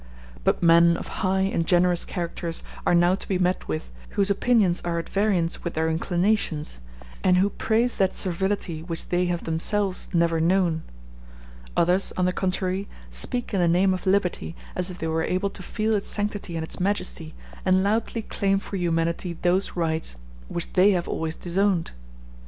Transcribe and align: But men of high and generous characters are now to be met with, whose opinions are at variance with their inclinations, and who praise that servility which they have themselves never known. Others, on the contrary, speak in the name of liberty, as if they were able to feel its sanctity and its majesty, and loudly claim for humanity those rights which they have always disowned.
But 0.43 0.63
men 0.63 0.97
of 0.97 1.07
high 1.21 1.41
and 1.41 1.63
generous 1.67 2.05
characters 2.05 2.63
are 2.87 2.95
now 2.95 3.13
to 3.13 3.27
be 3.27 3.37
met 3.37 3.67
with, 3.67 3.91
whose 4.17 4.31
opinions 4.31 4.81
are 4.81 4.97
at 4.97 5.07
variance 5.07 5.63
with 5.63 5.75
their 5.75 5.89
inclinations, 5.91 6.79
and 7.23 7.37
who 7.37 7.51
praise 7.51 7.97
that 7.97 8.15
servility 8.15 8.81
which 8.81 9.09
they 9.09 9.27
have 9.27 9.43
themselves 9.43 10.09
never 10.11 10.41
known. 10.41 10.81
Others, 11.77 12.13
on 12.17 12.25
the 12.25 12.33
contrary, 12.33 12.87
speak 13.11 13.53
in 13.53 13.59
the 13.59 13.67
name 13.67 13.93
of 13.93 14.07
liberty, 14.07 14.55
as 14.75 14.89
if 14.89 14.97
they 14.97 15.07
were 15.07 15.21
able 15.21 15.51
to 15.51 15.61
feel 15.61 15.93
its 15.93 16.07
sanctity 16.07 16.55
and 16.57 16.63
its 16.63 16.79
majesty, 16.79 17.35
and 17.63 17.83
loudly 17.83 18.23
claim 18.23 18.57
for 18.57 18.77
humanity 18.77 19.37
those 19.43 19.75
rights 19.75 20.15
which 20.47 20.73
they 20.73 20.93
have 20.93 21.07
always 21.07 21.35
disowned. 21.35 21.91